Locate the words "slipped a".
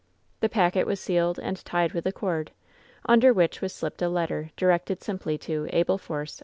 3.71-4.09